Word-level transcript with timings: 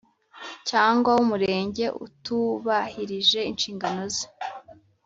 cyangwa 0.69 1.09
w 1.15 1.19
Umurenge 1.25 1.85
utubahirije 2.05 3.39
inshingano 3.51 4.03
ze 4.13 4.25